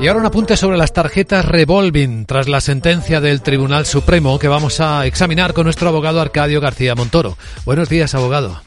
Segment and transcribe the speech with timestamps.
[0.00, 4.46] Y ahora un apunte sobre las tarjetas revolving tras la sentencia del Tribunal Supremo que
[4.46, 7.36] vamos a examinar con nuestro abogado Arcadio García Montoro.
[7.64, 8.60] Buenos días, abogado.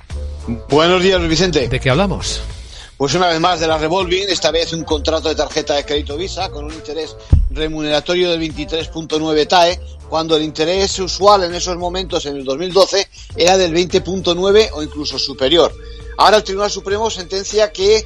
[0.70, 1.70] Buenos días, Vicente.
[1.70, 2.41] ¿De qué hablamos?
[2.97, 6.17] Pues una vez más de la revolving, esta vez un contrato de tarjeta de crédito
[6.17, 7.15] Visa con un interés
[7.49, 9.79] remuneratorio del 23.9 TAE,
[10.09, 13.07] cuando el interés usual en esos momentos, en el 2012,
[13.37, 15.73] era del 20.9 o incluso superior.
[16.22, 18.05] Ahora el Tribunal Supremo sentencia que eh,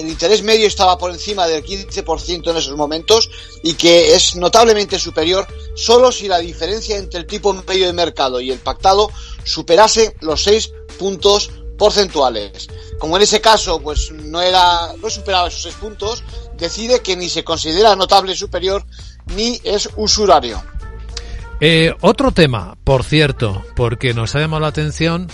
[0.00, 3.28] el interés medio estaba por encima del 15% en esos momentos
[3.62, 8.40] y que es notablemente superior solo si la diferencia entre el tipo medio de mercado
[8.40, 9.10] y el pactado
[9.44, 12.66] superase los 6 puntos porcentuales.
[12.98, 16.24] Como en ese caso pues no era no superaba esos 6 puntos,
[16.56, 18.86] decide que ni se considera notable superior
[19.36, 20.64] ni es usurario.
[21.60, 25.28] Eh, otro tema, por cierto, porque nos ha la atención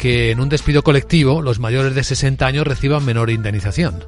[0.00, 4.02] que en un despido colectivo los mayores de 60 años reciban menor indemnización.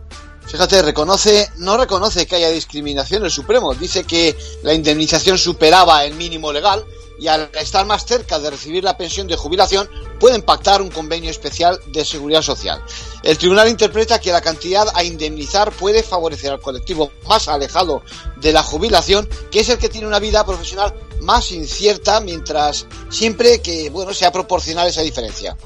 [0.46, 3.74] Fíjate, reconoce, no reconoce que haya discriminación el Supremo.
[3.74, 6.82] Dice que la indemnización superaba el mínimo legal
[7.18, 11.30] y al estar más cerca de recibir la pensión de jubilación pueden pactar un convenio
[11.30, 12.82] especial de seguridad social.
[13.22, 18.02] El tribunal interpreta que la cantidad a indemnizar puede favorecer al colectivo más alejado
[18.40, 23.60] de la jubilación, que es el que tiene una vida profesional más incierta, mientras siempre
[23.60, 25.56] que bueno sea proporcional esa diferencia.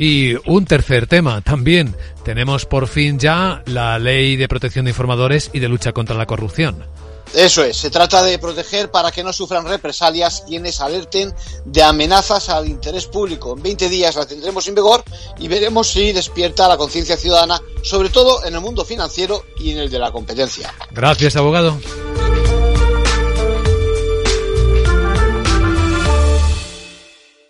[0.00, 1.94] Y un tercer tema también.
[2.24, 6.24] Tenemos por fin ya la ley de protección de informadores y de lucha contra la
[6.24, 6.86] corrupción.
[7.34, 11.34] Eso es, se trata de proteger para que no sufran represalias quienes alerten
[11.66, 13.54] de amenazas al interés público.
[13.54, 15.04] En 20 días la tendremos en vigor
[15.38, 19.78] y veremos si despierta la conciencia ciudadana, sobre todo en el mundo financiero y en
[19.80, 20.74] el de la competencia.
[20.92, 21.78] Gracias, abogado.